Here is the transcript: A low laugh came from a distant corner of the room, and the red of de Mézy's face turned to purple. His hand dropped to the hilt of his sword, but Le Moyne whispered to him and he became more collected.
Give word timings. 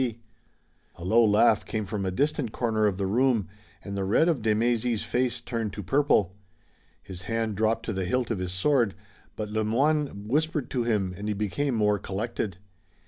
A 0.95 1.05
low 1.05 1.23
laugh 1.23 1.63
came 1.63 1.85
from 1.85 2.05
a 2.07 2.09
distant 2.09 2.51
corner 2.51 2.87
of 2.87 2.97
the 2.97 3.05
room, 3.05 3.47
and 3.83 3.95
the 3.95 4.03
red 4.03 4.27
of 4.29 4.41
de 4.41 4.55
Mézy's 4.55 5.03
face 5.03 5.41
turned 5.41 5.73
to 5.73 5.83
purple. 5.83 6.35
His 7.03 7.21
hand 7.29 7.55
dropped 7.55 7.85
to 7.85 7.93
the 7.93 8.05
hilt 8.05 8.31
of 8.31 8.39
his 8.39 8.51
sword, 8.51 8.95
but 9.35 9.49
Le 9.49 9.63
Moyne 9.63 10.27
whispered 10.27 10.71
to 10.71 10.81
him 10.81 11.13
and 11.15 11.27
he 11.27 11.35
became 11.35 11.75
more 11.75 11.99
collected. 11.99 12.57